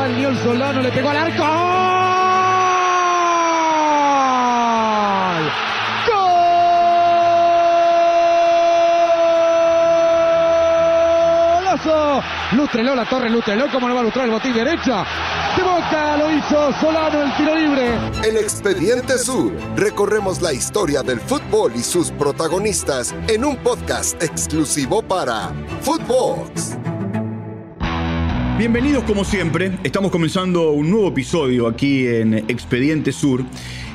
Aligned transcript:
Salió 0.00 0.30
el 0.30 0.38
Solano, 0.38 0.80
le 0.80 0.90
pegó 0.92 1.10
al 1.10 1.16
arco. 1.18 1.42
¡Gol! 6.06 6.24
¡Golazo! 11.66 12.22
La 12.96 13.04
torre, 13.04 13.28
Lustreló, 13.28 13.66
¿cómo 13.70 13.88
no 13.88 13.94
va 13.94 14.00
a 14.00 14.04
lustrar 14.04 14.24
el 14.24 14.30
botín 14.30 14.54
derecha? 14.54 15.04
De 15.54 15.62
Boca 15.62 16.16
lo 16.16 16.30
hizo 16.30 16.72
Solano 16.80 17.22
el 17.22 17.36
tiro 17.36 17.54
libre. 17.54 17.94
En 18.24 18.38
Expediente 18.38 19.18
Sur 19.18 19.52
recorremos 19.76 20.40
la 20.40 20.54
historia 20.54 21.02
del 21.02 21.20
fútbol 21.20 21.72
y 21.76 21.82
sus 21.82 22.10
protagonistas 22.12 23.14
en 23.28 23.44
un 23.44 23.58
podcast 23.58 24.22
exclusivo 24.22 25.02
para 25.02 25.52
Footbox. 25.82 26.79
Bienvenidos 28.60 29.04
como 29.04 29.24
siempre, 29.24 29.78
estamos 29.84 30.10
comenzando 30.10 30.72
un 30.72 30.90
nuevo 30.90 31.08
episodio 31.08 31.66
aquí 31.66 32.06
en 32.06 32.34
Expediente 32.34 33.10
Sur 33.10 33.42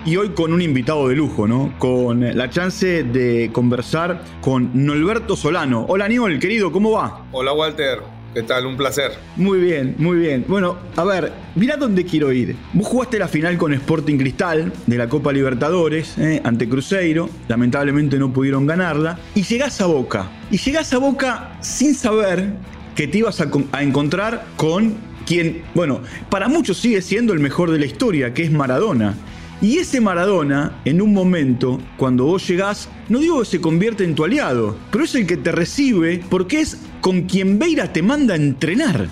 y 0.08 0.16
hoy 0.16 0.30
con 0.30 0.54
un 0.54 0.60
invitado 0.60 1.08
de 1.08 1.16
lujo, 1.16 1.48
¿no? 1.48 1.76
Con 1.78 2.36
la 2.36 2.50
chance 2.50 3.04
de 3.04 3.52
conversar 3.54 4.24
con 4.42 4.72
Norberto 4.74 5.36
Solano. 5.36 5.86
Hola 5.88 6.08
Niol, 6.08 6.40
querido, 6.40 6.72
¿cómo 6.72 6.94
va? 6.94 7.28
Hola 7.32 7.54
Walter, 7.54 8.00
¿qué 8.34 8.42
tal? 8.42 8.66
Un 8.66 8.76
placer. 8.76 9.12
Muy 9.36 9.60
bien, 9.60 9.94
muy 10.00 10.18
bien. 10.18 10.46
Bueno, 10.48 10.80
a 10.96 11.04
ver, 11.04 11.32
mirá 11.54 11.78
dónde 11.78 12.04
quiero 12.04 12.32
ir. 12.32 12.56
Vos 12.74 12.88
jugaste 12.88 13.20
la 13.20 13.28
final 13.28 13.60
con 13.60 13.72
Sporting 13.72 14.18
Cristal 14.18 14.74
de 14.88 14.98
la 14.98 15.08
Copa 15.08 15.32
Libertadores 15.32 16.18
¿eh? 16.18 16.42
ante 16.44 16.68
Cruzeiro, 16.68 17.30
lamentablemente 17.48 18.18
no 18.18 18.34
pudieron 18.34 18.66
ganarla, 18.66 19.20
y 19.36 19.44
llegás 19.44 19.80
a 19.80 19.86
Boca. 19.86 20.32
Y 20.50 20.58
llegás 20.58 20.92
a 20.92 20.98
Boca 20.98 21.56
sin 21.62 21.94
saber 21.94 22.56
que 22.96 23.08
te 23.08 23.20
ibas 23.20 23.42
a, 23.42 23.82
encontrar 23.82 24.46
con 24.56 24.96
quien, 25.26 25.64
bueno, 25.74 26.02
para 26.30 26.48
muchos 26.48 26.78
sigue 26.78 27.02
siendo 27.02 27.34
el 27.34 27.40
mejor 27.40 27.72
de 27.72 27.80
la 27.80 27.86
historia, 27.86 28.34
que 28.34 28.44
es 28.44 28.52
Maradona. 28.52 29.16
Y 29.62 29.78
ese 29.78 30.02
Maradona, 30.02 30.82
en 30.86 31.02
un 31.02 31.14
momento, 31.14 31.80
cuando 31.98 32.26
vos 32.26 32.48
llegás, 32.48 32.90
no 33.10 33.20
digo 33.20 33.40
que 33.40 33.46
se 33.46 33.62
convierte 33.62 34.04
en 34.04 34.16
tu 34.16 34.24
aliado, 34.24 34.78
pero 34.92 35.04
es 35.04 35.16
el 35.16 35.26
que 35.26 35.38
te 35.38 35.52
recibe 35.52 36.22
porque 36.30 36.60
es 36.60 36.78
con 37.06 37.22
quien 37.28 37.60
Beira 37.60 37.94
te 37.94 38.02
manda 38.02 38.34
a 38.34 38.38
entrenar. 38.38 39.06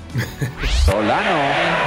Solano. 0.84 1.36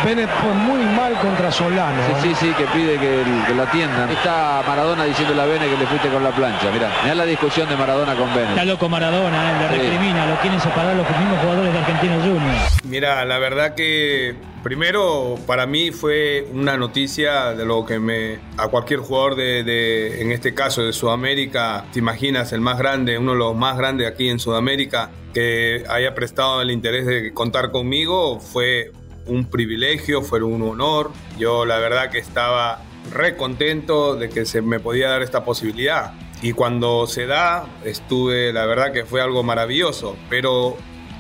Bennett 0.05 0.31
fue 0.41 0.55
muy 0.55 0.79
mal 0.95 1.15
contra 1.15 1.51
Solano. 1.51 2.01
Sí, 2.23 2.29
sí, 2.29 2.47
sí, 2.47 2.55
que 2.57 2.65
pide 2.67 2.93
que, 2.93 3.25
que, 3.45 3.53
lo 3.53 3.65
atiendan. 3.65 4.09
Está 4.11 4.63
Maradona 4.65 5.03
diciéndole 5.03 5.43
a 5.43 5.47
Bennett 5.47 5.69
que 5.69 5.77
le 5.77 5.87
fuiste 5.89 6.09
con 6.09 6.23
la 6.23 6.31
plancha. 6.31 6.71
Mirá, 6.71 6.93
mirá 7.03 7.17
la 7.17 7.25
discusión 7.25 7.69
de 7.69 7.77
Maradona 7.77 8.15
con 8.15 8.33
Bennett. 8.33 8.51
Está 8.51 8.65
loco 8.65 8.89
Maradona, 8.89 9.51
¿eh? 9.51 9.55
le 9.63 9.69
recrimina, 9.83 10.23
sí. 10.23 10.31
lo 10.31 10.37
quieren 10.43 10.61
separar 10.61 10.95
los 10.95 11.11
mismos 11.11 11.41
jugadores 11.41 11.73
de 11.73 11.79
Argentinos 11.81 12.23
Juniors. 12.23 12.85
Mira, 12.85 13.25
la 13.25 13.39
verdad 13.39 13.75
que 13.75 14.37
primero 14.67 15.37
para 15.47 15.65
mí 15.65 15.93
fue 15.93 16.49
una 16.53 16.77
noticia 16.77 17.55
de 17.55 17.65
lo 17.65 17.87
que 17.87 18.01
me 18.01 18.41
a 18.57 18.67
cualquier 18.67 18.99
jugador 18.99 19.37
de, 19.37 20.21
en 20.21 20.33
este 20.33 20.55
caso 20.55 20.83
de 20.83 20.93
Sudamérica, 20.93 21.85
te 21.93 22.01
imaginas 22.01 22.53
el 22.53 22.61
más 22.61 22.77
grande, 22.77 23.17
uno 23.17 23.35
de 23.35 23.39
los 23.39 23.55
más 23.55 23.79
grandes 23.79 24.09
aquí 24.09 24.29
en 24.29 24.41
Sudamérica 24.41 25.13
que 25.33 25.85
haya 25.89 26.17
prestado 26.17 26.63
el 26.63 26.73
interés 26.73 27.07
de 27.07 27.33
contar 27.33 27.71
conmigo 27.71 28.41
fue 28.41 28.91
un 29.27 29.45
privilegio, 29.45 30.23
fue 30.23 30.43
un 30.43 30.61
honor. 30.63 31.13
Yo 31.39 31.65
la 31.65 31.79
verdad 31.79 32.11
que 32.11 32.19
estaba 32.19 32.83
re 33.13 33.37
contento 33.37 34.17
de 34.17 34.29
que 34.31 34.47
se 34.47 34.63
me 34.63 34.81
podía 34.81 35.11
dar 35.11 35.23
esta 35.23 35.45
posibilidad. 35.45 36.15
Y 36.43 36.55
cuando 36.55 37.07
se 37.07 37.27
da, 37.27 37.67
estuve, 37.85 38.53
la 38.53 38.67
verdad 38.67 38.93
que 38.93 39.05
fue 39.05 39.21
algo 39.21 39.45
maravilloso. 39.45 40.17
Pero 40.29 40.77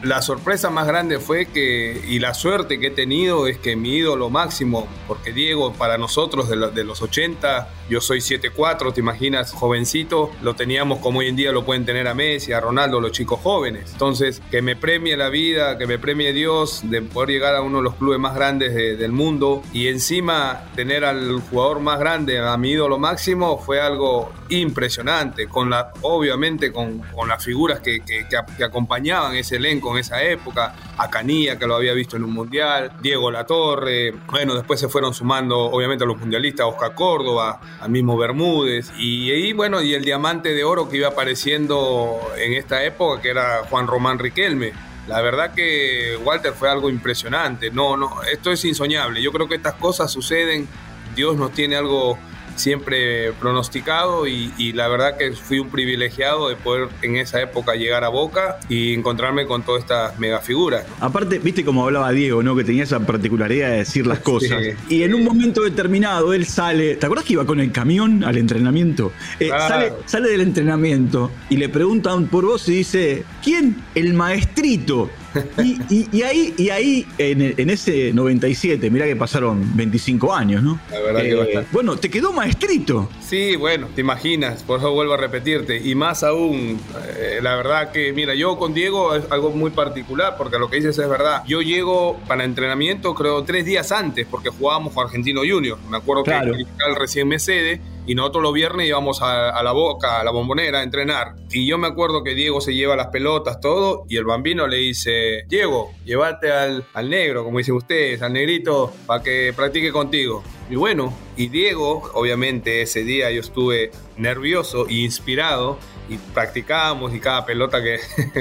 la 0.06 0.22
sorpresa 0.22 0.70
más 0.70 0.86
grande 0.86 1.18
fue 1.18 1.46
que, 1.46 2.02
y 2.08 2.18
la 2.18 2.32
suerte 2.34 2.78
que 2.78 2.88
he 2.88 2.90
tenido 2.90 3.46
es 3.46 3.58
que 3.58 3.76
mi 3.76 3.96
ídolo 3.96 4.30
máximo, 4.30 4.86
porque 5.08 5.32
Diego 5.32 5.72
para 5.72 5.98
nosotros 5.98 6.48
de, 6.48 6.56
lo, 6.56 6.70
de 6.70 6.84
los 6.84 7.02
80, 7.02 7.68
yo 7.90 8.00
soy 8.00 8.18
7'4, 8.18 8.92
te 8.92 9.00
imaginas, 9.00 9.52
jovencito, 9.52 10.30
lo 10.42 10.54
teníamos 10.54 10.98
como 11.00 11.20
hoy 11.20 11.28
en 11.28 11.36
día 11.36 11.52
lo 11.52 11.64
pueden 11.64 11.84
tener 11.84 12.08
a 12.08 12.14
Messi, 12.14 12.52
a 12.52 12.60
Ronaldo, 12.60 13.00
los 13.00 13.12
chicos 13.12 13.40
jóvenes. 13.40 13.92
Entonces, 13.92 14.40
que 14.50 14.62
me 14.62 14.76
premie 14.76 15.16
la 15.16 15.28
vida, 15.28 15.78
que 15.78 15.86
me 15.86 15.98
premie 15.98 16.32
Dios 16.32 16.80
de 16.84 17.02
poder 17.02 17.30
llegar 17.30 17.54
a 17.54 17.62
uno 17.62 17.78
de 17.78 17.84
los 17.84 17.94
clubes 17.94 18.18
más 18.18 18.34
grandes 18.34 18.74
de, 18.74 18.96
del 18.96 19.12
mundo 19.12 19.62
y 19.72 19.88
encima 19.88 20.64
tener 20.74 21.04
al 21.04 21.40
jugador 21.40 21.80
más 21.80 21.98
grande, 21.98 22.38
a 22.38 22.56
mi 22.56 22.70
ídolo 22.70 22.98
máximo, 22.98 23.58
fue 23.58 23.80
algo 23.80 24.32
impresionante, 24.48 25.48
con 25.48 25.70
la, 25.70 25.92
obviamente 26.02 26.72
con, 26.72 26.98
con 26.98 27.28
las 27.28 27.44
figuras 27.44 27.80
que, 27.80 28.00
que, 28.00 28.26
que, 28.28 28.64
acompañaban 28.64 29.34
ese 29.34 29.56
elenco 29.56 29.95
en 29.96 30.00
esa 30.00 30.22
época, 30.22 30.74
a 30.96 31.10
Canilla 31.10 31.58
que 31.58 31.66
lo 31.66 31.74
había 31.74 31.92
visto 31.92 32.16
en 32.16 32.24
un 32.24 32.32
mundial, 32.32 32.92
Diego 33.00 33.30
Latorre, 33.30 34.12
bueno, 34.30 34.54
después 34.54 34.78
se 34.78 34.88
fueron 34.88 35.14
sumando 35.14 35.58
obviamente 35.58 36.04
a 36.04 36.06
los 36.06 36.18
mundialistas, 36.18 36.66
Oscar 36.66 36.94
Córdoba, 36.94 37.60
al 37.80 37.90
mismo 37.90 38.16
Bermúdez, 38.16 38.92
y 38.98 39.30
ahí 39.30 39.52
bueno, 39.52 39.82
y 39.82 39.94
el 39.94 40.04
diamante 40.04 40.54
de 40.54 40.64
oro 40.64 40.88
que 40.88 40.98
iba 40.98 41.08
apareciendo 41.08 42.20
en 42.36 42.54
esta 42.54 42.84
época, 42.84 43.20
que 43.20 43.30
era 43.30 43.64
Juan 43.68 43.86
Román 43.86 44.18
Riquelme. 44.18 44.72
La 45.08 45.20
verdad 45.20 45.54
que 45.54 46.18
Walter 46.24 46.52
fue 46.52 46.68
algo 46.68 46.90
impresionante, 46.90 47.70
no, 47.70 47.96
no, 47.96 48.22
esto 48.24 48.50
es 48.50 48.64
insoñable, 48.64 49.22
yo 49.22 49.30
creo 49.30 49.48
que 49.48 49.54
estas 49.54 49.74
cosas 49.74 50.10
suceden, 50.10 50.66
Dios 51.14 51.36
nos 51.36 51.52
tiene 51.52 51.76
algo 51.76 52.18
siempre 52.56 53.32
pronosticado 53.32 54.26
y, 54.26 54.52
y, 54.58 54.72
la 54.72 54.88
verdad 54.88 55.16
que 55.16 55.32
fui 55.32 55.58
un 55.58 55.70
privilegiado 55.70 56.48
de 56.48 56.56
poder 56.56 56.88
en 57.02 57.16
esa 57.16 57.40
época 57.40 57.74
llegar 57.74 58.04
a 58.04 58.08
Boca 58.08 58.58
y 58.68 58.94
encontrarme 58.94 59.46
con 59.46 59.62
todas 59.62 59.82
estas 59.82 60.18
mega 60.18 60.40
figuras. 60.40 60.84
Aparte, 61.00 61.38
viste 61.38 61.64
como 61.64 61.84
hablaba 61.84 62.10
Diego, 62.12 62.42
¿no? 62.42 62.56
Que 62.56 62.64
tenía 62.64 62.82
esa 62.84 63.00
particularidad 63.00 63.70
de 63.70 63.76
decir 63.78 64.06
las 64.06 64.18
cosas. 64.26 64.62
Sí. 64.62 64.96
Y 64.96 65.02
en 65.02 65.14
un 65.14 65.24
momento 65.24 65.62
determinado 65.62 66.32
él 66.32 66.46
sale, 66.46 66.96
¿te 66.96 67.06
acuerdas 67.06 67.26
que 67.26 67.34
iba 67.34 67.46
con 67.46 67.60
el 67.60 67.72
camión 67.72 68.24
al 68.24 68.36
entrenamiento? 68.36 69.12
Eh, 69.40 69.48
sale, 69.48 69.92
sale 70.06 70.28
del 70.28 70.40
entrenamiento 70.40 71.30
y 71.48 71.56
le 71.56 71.68
preguntan 71.68 72.26
por 72.26 72.44
vos 72.44 72.68
y 72.68 72.76
dice, 72.76 73.24
¿quién? 73.42 73.76
El 73.94 74.14
maestrito. 74.14 75.10
Y, 75.58 75.78
y, 75.88 76.08
y, 76.12 76.22
ahí, 76.22 76.54
y 76.56 76.70
ahí 76.70 77.06
en, 77.18 77.54
en, 77.56 77.70
ese 77.70 78.12
97, 78.12 78.90
mira 78.90 79.06
que 79.06 79.16
pasaron 79.16 79.76
25 79.76 80.34
años, 80.34 80.62
¿no? 80.62 80.78
La 80.90 81.00
verdad 81.00 81.24
eh, 81.24 81.28
que 81.28 81.34
bastante. 81.34 81.68
Bueno, 81.72 81.96
te 81.96 82.10
quedó 82.10 82.32
maestrito. 82.32 83.08
Sí, 83.20 83.56
bueno, 83.56 83.88
te 83.94 84.00
imaginas, 84.00 84.62
por 84.62 84.78
eso 84.78 84.92
vuelvo 84.92 85.14
a 85.14 85.16
repetirte. 85.16 85.80
Y 85.82 85.94
más 85.94 86.22
aún, 86.22 86.80
eh, 87.16 87.38
la 87.42 87.56
verdad 87.56 87.90
que, 87.90 88.12
mira, 88.12 88.34
yo 88.34 88.56
con 88.58 88.74
Diego 88.74 89.14
es 89.14 89.24
algo 89.30 89.50
muy 89.50 89.70
particular, 89.70 90.36
porque 90.36 90.58
lo 90.58 90.70
que 90.70 90.76
dices 90.76 90.98
es 90.98 91.08
verdad. 91.08 91.42
Yo 91.46 91.62
llego 91.62 92.18
para 92.26 92.44
entrenamiento, 92.44 93.14
creo, 93.14 93.42
tres 93.44 93.64
días 93.64 93.92
antes, 93.92 94.26
porque 94.30 94.50
jugábamos 94.50 94.92
con 94.92 95.06
Argentino 95.06 95.40
Junior. 95.40 95.78
Me 95.88 95.96
acuerdo 95.96 96.24
claro. 96.24 96.52
que 96.52 96.60
el 96.60 96.96
recién 96.96 97.28
me 97.28 97.38
cede 97.38 97.80
y 98.06 98.14
nosotros 98.14 98.42
los 98.42 98.52
viernes 98.52 98.88
íbamos 98.88 99.22
a, 99.22 99.50
a, 99.50 99.62
la 99.62 99.72
boca, 99.72 100.20
a 100.20 100.24
la 100.24 100.30
bombonera 100.30 100.80
a 100.80 100.82
entrenar. 100.82 101.34
Y 101.50 101.66
yo 101.66 101.78
me 101.78 101.88
acuerdo 101.88 102.22
que 102.22 102.34
Diego 102.34 102.60
se 102.60 102.74
lleva 102.74 102.96
las 102.96 103.08
pelotas, 103.08 103.60
todo, 103.60 104.04
y 104.08 104.16
el 104.16 104.24
bambino 104.24 104.66
le 104.66 104.78
dice, 104.78 105.44
Diego, 105.48 105.92
llévate 106.04 106.52
al, 106.52 106.84
al 106.94 107.10
negro, 107.10 107.44
como 107.44 107.58
dicen 107.58 107.74
ustedes, 107.74 108.22
al 108.22 108.32
negrito, 108.32 108.92
para 109.06 109.22
que 109.22 109.52
practique 109.54 109.92
contigo. 109.92 110.42
Y 110.70 110.76
bueno, 110.76 111.12
y 111.36 111.48
Diego, 111.48 112.10
obviamente 112.14 112.82
ese 112.82 113.04
día 113.04 113.30
yo 113.30 113.40
estuve 113.40 113.90
nervioso 114.16 114.88
e 114.88 114.94
inspirado 114.94 115.78
y 116.08 116.18
practicábamos 116.18 117.14
y 117.14 117.20
cada 117.20 117.44
pelota 117.44 117.82
que 117.82 117.98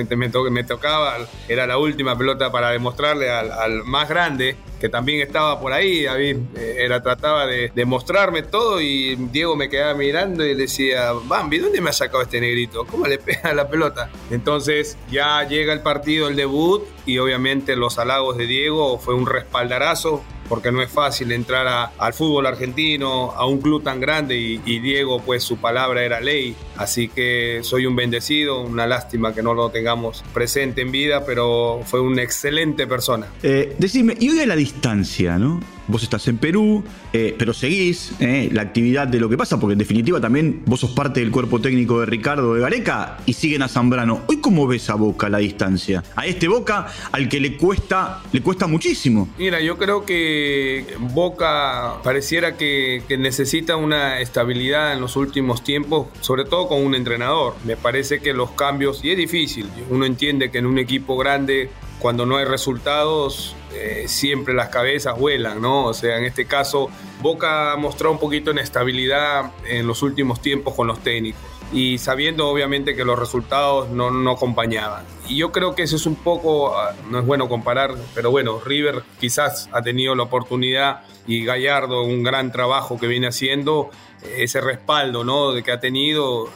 me, 0.16 0.30
to 0.30 0.50
me, 0.50 0.64
tocaba 0.64 1.18
era 1.48 1.68
la 1.68 1.78
última 1.78 2.18
pelota 2.18 2.52
para 2.52 2.72
demostrarle 2.72 3.30
al, 3.30 3.52
al, 3.52 3.84
más 3.84 4.08
grande 4.08 4.56
que 4.85 4.90
también 4.90 5.22
estaba 5.22 5.59
por 5.59 5.73
ahí, 5.73 6.03
David 6.03 6.38
era, 6.56 7.01
trataba 7.01 7.47
de, 7.47 7.72
de, 7.73 7.85
mostrarme 7.85 8.44
todo 8.44 8.79
y 8.79 9.16
Diego 9.16 9.56
me 9.56 9.68
quedaba 9.68 9.96
mirando 9.96 10.46
y 10.46 10.53
decía, 10.53 11.12
Bambi, 11.23 11.57
¿dónde 11.57 11.81
me 11.81 11.90
ha 11.90 11.94
sacado 11.94 12.22
este 12.22 12.40
negrito? 12.40 12.85
¿Cómo 12.85 13.07
le 13.07 13.18
pega 13.18 13.51
la 13.56 13.68
pelota? 13.68 14.12
Entonces 14.29 14.95
ya 15.09 15.44
llega 15.47 15.74
el 15.74 15.79
partido, 15.79 16.28
el 16.28 16.35
debut 16.35 16.84
y 17.07 17.18
obviamente 17.18 17.75
los 17.75 17.97
halagos 17.97 18.38
de 18.38 18.45
Diego 18.45 19.00
fue 19.00 19.16
un 19.16 19.25
respaldarazo 19.25 20.24
porque 20.47 20.72
no 20.72 20.81
es 20.81 20.89
fácil 20.89 21.31
entrar 21.31 21.92
al 21.97 22.13
fútbol 22.13 22.45
argentino, 22.45 23.31
a 23.31 23.45
un 23.45 23.59
club 23.59 23.83
tan 23.83 24.00
grande 24.00 24.38
y, 24.38 24.62
y, 24.65 24.80
Diego 24.80 25.21
pues 25.21 25.44
su 25.44 25.57
palabra 25.57 26.03
era 26.03 26.19
ley, 26.19 26.56
así 26.77 27.07
que 27.07 27.59
soy 27.63 27.86
un 27.86 27.95
bendecido, 27.95 28.62
una 28.62 28.86
lástima 28.86 29.33
que 29.33 29.42
no 29.42 29.53
lo 29.53 29.69
tengamos 29.69 30.24
presente 30.33 30.81
en 30.81 30.92
vida, 30.92 31.25
pero 31.25 31.81
fue 31.86 32.00
una 32.00 32.21
excelente 32.21 32.88
persona. 32.88 33.27
Eh, 33.44 33.75
decime, 33.77 34.15
y 34.19 34.30
hoy 34.30 34.39
a 34.39 34.45
la 34.45 34.56
distancia, 34.56 35.38
¿no? 35.38 35.59
Vos 35.88 36.04
estás 36.04 36.28
en 36.28 36.38
Perú, 36.38 36.84
eh, 37.14 37.36
pero 37.38 37.54
seguís 37.54 38.14
eh, 38.20 38.50
la 38.52 38.64
actividad 38.64 39.08
de 39.08 39.20
lo 39.20 39.30
que 39.30 39.38
pasa, 39.38 39.60
porque 39.60 39.74
en 39.74 39.80
definitiva 39.80 40.20
también 40.20 40.64
vos 40.66 40.80
sos 40.80 40.92
parte 40.92 41.20
del 41.20 41.32
cuerpo 41.32 41.60
técnico 41.60 42.00
de 42.00 42.08
Ricardo 42.08 42.54
de 42.56 42.62
Gareca 42.62 43.18
y 43.26 43.34
siguen 43.34 43.62
a 43.62 43.68
Zambrano. 43.68 44.22
¿Hoy 44.28 44.38
cómo 44.38 44.68
ves 44.68 44.90
a 44.90 44.96
Boca 44.96 45.28
a 45.28 45.30
la 45.30 45.38
distancia? 45.38 46.04
A 46.16 46.26
este 46.26 46.48
Boca 46.48 46.88
al 47.12 47.30
que 47.30 47.40
le 47.40 47.58
cuesta, 47.58 48.24
le 48.32 48.42
cuesta 48.42 48.68
muchísimo. 48.68 49.30
Mira, 49.38 49.62
yo 49.62 49.78
creo 49.78 50.06
que 50.06 50.86
Boca 51.00 51.96
pareciera 52.04 52.58
que, 52.58 53.04
que 53.08 53.18
necesita 53.18 53.76
una 53.76 54.20
estabilidad 54.20 54.94
en 54.94 55.02
los 55.02 55.16
últimos 55.16 55.64
tiempos, 55.64 56.08
sobre 56.22 56.46
todo 56.46 56.68
con 56.68 56.84
un 56.84 56.96
entrenador. 56.96 57.56
Me 57.64 57.78
parece 57.78 58.20
que 58.20 58.34
los 58.34 58.52
cambios, 58.52 59.04
y 59.04 59.12
es 59.12 59.18
difícil, 59.18 59.68
uno 59.90 60.06
entiende 60.06 60.50
que 60.50 60.58
en 60.58 60.66
un 60.66 60.80
equipo 60.80 61.18
grande 61.18 61.70
cuando 62.00 62.26
no 62.26 62.38
hay 62.38 62.46
resultados 62.46 63.56
eh, 63.75 64.07
siempre 64.07 64.54
las 64.54 64.69
cabezas 64.69 65.18
vuelan, 65.18 65.62
¿no? 65.62 65.86
O 65.86 65.94
sea, 65.94 66.18
en 66.18 66.25
este 66.25 66.45
caso, 66.45 66.89
Boca 67.22 67.74
ha 67.74 67.75
mostrado 67.75 68.13
un 68.13 68.19
poquito 68.19 68.51
de 68.51 68.60
inestabilidad 68.60 69.51
en 69.68 69.86
los 69.86 70.01
últimos 70.01 70.42
tiempos 70.42 70.74
con 70.74 70.88
los 70.88 71.00
técnicos 71.04 71.42
y 71.74 71.98
sabiendo 71.98 72.48
obviamente 72.48 72.95
que 72.95 73.04
los 73.04 73.18
resultados 73.18 73.89
no, 73.89 74.12
no 74.12 74.31
acompañaban. 74.31 75.04
Y 75.27 75.38
yo 75.38 75.51
creo 75.51 75.75
que 75.75 75.83
eso 75.83 75.95
es 75.95 76.06
un 76.06 76.16
poco, 76.16 76.77
ah, 76.77 76.94
no 77.10 77.19
es 77.19 77.25
bueno 77.25 77.50
comparar, 77.50 77.95
pero 78.13 78.31
bueno, 78.31 78.60
River 78.63 79.04
quizás 79.19 79.69
ha 79.72 79.81
tenido 79.81 80.16
la 80.16 80.24
oportunidad 80.24 81.01
y 81.27 81.44
Gallardo 81.44 82.04
un 82.04 82.24
gran 82.24 82.51
trabajo 82.51 82.98
que 83.00 83.07
viene 83.07 83.27
haciendo, 83.27 83.89
ese 84.38 84.62
respaldo 84.62 85.24
¿no? 85.24 85.51
de 85.51 85.63
que 85.63 85.72
ha 85.72 85.80
tenido 85.80 86.50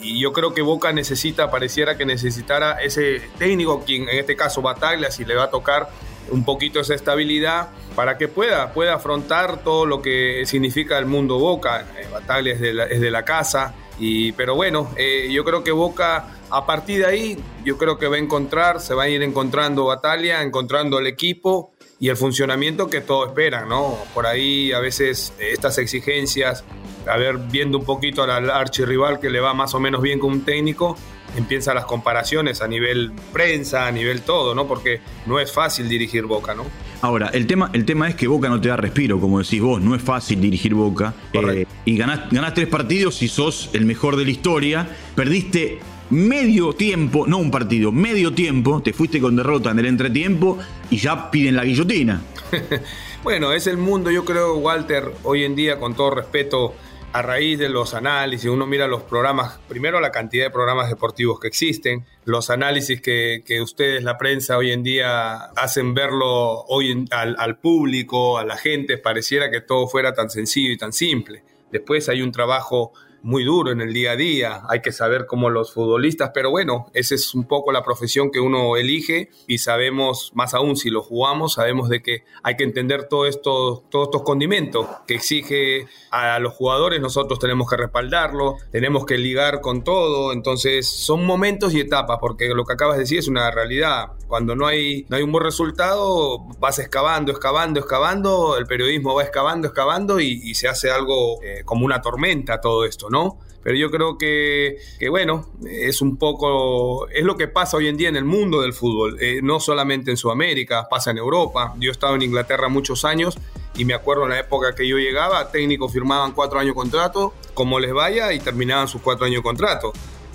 y 0.00 0.20
yo 0.20 0.32
creo 0.32 0.54
que 0.54 0.62
Boca 0.62 0.92
necesita, 0.92 1.50
pareciera 1.50 1.96
que 1.96 2.04
necesitara 2.04 2.80
ese 2.80 3.20
técnico, 3.38 3.84
quien 3.84 4.08
en 4.08 4.18
este 4.18 4.36
caso 4.36 4.62
Bataglia, 4.62 5.10
si 5.10 5.24
le 5.24 5.34
va 5.34 5.44
a 5.44 5.50
tocar 5.50 5.90
un 6.30 6.44
poquito 6.44 6.80
esa 6.80 6.94
estabilidad 6.94 7.68
para 7.94 8.18
que 8.18 8.28
pueda, 8.28 8.72
pueda 8.72 8.94
afrontar 8.94 9.62
todo 9.62 9.86
lo 9.86 10.02
que 10.02 10.44
significa 10.46 10.98
el 10.98 11.06
mundo 11.06 11.38
Boca. 11.38 11.86
Eh, 11.98 12.06
Bataglia 12.12 12.54
es 12.54 12.60
de 13.00 13.10
la, 13.10 13.24
casa, 13.24 13.74
y, 13.98 14.32
pero 14.32 14.54
bueno, 14.54 14.90
eh, 14.96 15.28
yo 15.30 15.44
creo 15.44 15.64
que 15.64 15.72
Boca 15.72 16.26
a 16.50 16.64
partir 16.64 17.00
de 17.00 17.06
ahí, 17.06 17.38
yo 17.64 17.76
creo 17.76 17.98
que 17.98 18.06
va 18.08 18.16
a 18.16 18.18
encontrar, 18.18 18.80
se 18.80 18.94
va 18.94 19.04
a 19.04 19.08
ir 19.08 19.22
encontrando 19.22 19.84
Bataglia, 19.84 20.42
encontrando 20.42 20.98
el 20.98 21.06
equipo 21.06 21.72
y 22.00 22.08
el 22.08 22.16
funcionamiento 22.16 22.88
que 22.88 23.00
todos 23.00 23.28
esperan, 23.28 23.68
¿no? 23.68 23.98
Por 24.14 24.26
ahí 24.26 24.72
a 24.72 24.78
veces 24.78 25.34
estas 25.38 25.78
exigencias 25.78 26.64
a 27.08 27.16
ver, 27.16 27.38
viendo 27.38 27.78
un 27.78 27.84
poquito 27.84 28.22
al 28.22 28.50
archirrival 28.50 29.18
que 29.18 29.30
le 29.30 29.40
va 29.40 29.54
más 29.54 29.74
o 29.74 29.80
menos 29.80 30.02
bien 30.02 30.18
con 30.18 30.30
un 30.30 30.44
técnico, 30.44 30.96
empiezan 31.38 31.76
las 31.76 31.84
comparaciones 31.84 32.60
a 32.60 32.68
nivel 32.68 33.12
prensa, 33.32 33.86
a 33.86 33.92
nivel 33.92 34.22
todo, 34.22 34.54
¿no? 34.54 34.66
Porque 34.66 35.00
no 35.26 35.38
es 35.38 35.52
fácil 35.52 35.88
dirigir 35.88 36.24
Boca, 36.24 36.54
¿no? 36.54 36.64
Ahora, 37.00 37.28
el 37.28 37.46
tema, 37.46 37.70
el 37.72 37.84
tema 37.84 38.08
es 38.08 38.16
que 38.16 38.26
Boca 38.26 38.48
no 38.48 38.60
te 38.60 38.68
da 38.68 38.76
respiro, 38.76 39.20
como 39.20 39.38
decís 39.38 39.60
vos, 39.60 39.80
no 39.80 39.94
es 39.94 40.02
fácil 40.02 40.40
dirigir 40.40 40.74
Boca. 40.74 41.14
Eh, 41.32 41.64
y 41.84 41.96
ganás, 41.96 42.28
ganás 42.30 42.54
tres 42.54 42.66
partidos 42.66 43.22
y 43.22 43.28
sos 43.28 43.70
el 43.72 43.86
mejor 43.86 44.16
de 44.16 44.24
la 44.24 44.30
historia. 44.30 44.88
Perdiste 45.14 45.78
medio 46.10 46.72
tiempo, 46.72 47.26
no 47.26 47.38
un 47.38 47.50
partido, 47.50 47.92
medio 47.92 48.32
tiempo, 48.32 48.82
te 48.82 48.92
fuiste 48.92 49.20
con 49.20 49.36
derrota 49.36 49.70
en 49.70 49.78
el 49.78 49.86
entretiempo 49.86 50.58
y 50.90 50.96
ya 50.96 51.30
piden 51.30 51.54
la 51.54 51.64
guillotina. 51.64 52.20
bueno, 53.22 53.52
es 53.52 53.66
el 53.68 53.76
mundo, 53.76 54.10
yo 54.10 54.24
creo, 54.24 54.56
Walter, 54.56 55.12
hoy 55.22 55.44
en 55.44 55.54
día, 55.54 55.78
con 55.78 55.94
todo 55.94 56.10
respeto 56.10 56.74
a 57.12 57.22
raíz 57.22 57.58
de 57.58 57.68
los 57.68 57.94
análisis, 57.94 58.50
uno 58.50 58.66
mira 58.66 58.86
los 58.86 59.02
programas, 59.02 59.58
primero 59.68 60.00
la 60.00 60.12
cantidad 60.12 60.44
de 60.44 60.50
programas 60.50 60.90
deportivos 60.90 61.40
que 61.40 61.48
existen, 61.48 62.04
los 62.24 62.50
análisis 62.50 63.00
que, 63.00 63.60
ustedes, 63.62 64.04
la 64.04 64.18
prensa, 64.18 64.58
hoy 64.58 64.72
en 64.72 64.82
día 64.82 65.36
hacen 65.56 65.94
verlo 65.94 66.64
hoy 66.66 67.06
al 67.10 67.58
público, 67.58 68.38
a 68.38 68.44
la 68.44 68.56
gente, 68.56 68.98
pareciera 68.98 69.50
que 69.50 69.62
todo 69.62 69.88
fuera 69.88 70.12
tan 70.12 70.28
sencillo 70.28 70.72
y 70.72 70.76
tan 70.76 70.92
simple. 70.92 71.42
Después 71.72 72.08
hay 72.08 72.22
un 72.22 72.32
trabajo 72.32 72.92
muy 73.22 73.44
duro 73.44 73.70
en 73.70 73.80
el 73.80 73.92
día 73.92 74.12
a 74.12 74.16
día, 74.16 74.62
hay 74.68 74.80
que 74.80 74.92
saber 74.92 75.26
cómo 75.26 75.50
los 75.50 75.72
futbolistas, 75.72 76.30
pero 76.32 76.50
bueno, 76.50 76.86
esa 76.94 77.14
es 77.14 77.34
un 77.34 77.44
poco 77.44 77.72
la 77.72 77.82
profesión 77.82 78.30
que 78.30 78.40
uno 78.40 78.76
elige 78.76 79.30
y 79.46 79.58
sabemos, 79.58 80.32
más 80.34 80.54
aún 80.54 80.76
si 80.76 80.90
lo 80.90 81.02
jugamos, 81.02 81.54
sabemos 81.54 81.88
de 81.88 82.02
que 82.02 82.24
hay 82.42 82.56
que 82.56 82.64
entender 82.64 83.08
todo 83.08 83.26
esto, 83.26 83.84
todos 83.90 84.08
estos 84.08 84.22
condimentos 84.22 84.86
que 85.06 85.14
exige 85.14 85.86
a 86.10 86.38
los 86.38 86.54
jugadores, 86.54 87.00
nosotros 87.00 87.38
tenemos 87.38 87.68
que 87.68 87.76
respaldarlo, 87.76 88.56
tenemos 88.70 89.04
que 89.04 89.18
ligar 89.18 89.60
con 89.60 89.84
todo, 89.84 90.32
entonces 90.32 90.88
son 90.88 91.24
momentos 91.24 91.74
y 91.74 91.80
etapas, 91.80 92.18
porque 92.20 92.48
lo 92.48 92.64
que 92.64 92.72
acabas 92.72 92.96
de 92.96 93.02
decir 93.02 93.18
es 93.18 93.28
una 93.28 93.50
realidad, 93.50 94.12
cuando 94.26 94.54
no 94.54 94.66
hay, 94.66 95.06
no 95.08 95.16
hay 95.16 95.22
un 95.22 95.32
buen 95.32 95.44
resultado, 95.44 96.38
vas 96.58 96.78
excavando, 96.78 97.32
excavando, 97.32 97.80
excavando, 97.80 98.56
el 98.58 98.66
periodismo 98.66 99.14
va 99.14 99.22
excavando, 99.22 99.68
excavando 99.68 100.20
y, 100.20 100.54
se 100.58 100.66
hace 100.66 100.90
algo 100.90 101.40
eh, 101.42 101.62
como 101.64 101.84
una 101.84 102.00
tormenta 102.00 102.60
todo 102.60 102.84
esto. 102.84 103.07
¿No? 103.10 103.38
Pero 103.62 103.76
yo 103.76 103.90
creo 103.90 104.16
que, 104.16 104.78
bueno, 105.10 105.50
es 105.68 106.00
un 106.00 106.16
poco, 106.16 107.08
es 107.08 107.24
lo 107.24 107.36
que 107.36 107.48
pasa 107.48 107.76
hoy 107.76 107.88
en 107.88 107.96
día 107.96 108.08
en 108.08 108.16
el 108.16 108.24
mundo 108.24 108.62
del 108.62 108.72
fútbol, 108.72 109.18
eh, 109.20 109.40
no 109.42 109.60
solamente 109.60 110.10
en 110.10 110.16
Sudamérica, 110.16 110.88
pasa 110.88 111.10
en 111.10 111.18
Europa. 111.18 111.74
Yo 111.78 111.90
he 111.90 111.92
estado 111.92 112.14
en 112.14 112.22
Inglaterra 112.22 112.68
muchos 112.68 113.04
años 113.04 113.36
y 113.76 113.84
me 113.84 113.94
acuerdo 113.94 114.24
en 114.24 114.30
la 114.30 114.38
época 114.38 114.74
que 114.74 114.88
yo 114.88 114.96
llegaba, 114.96 115.50
técnicos 115.50 115.92
firmaban 115.92 116.32
cuatro 116.32 116.58
años 116.58 116.70
de 116.70 116.76
contrato, 116.76 117.34
como 117.52 117.78
les 117.78 117.92
vaya, 117.92 118.32
y 118.32 118.38
terminaban 118.38 118.88
sus 118.88 119.02
cuatro 119.02 119.26
años 119.26 119.40
de 119.40 119.42
contrato. 119.42 119.92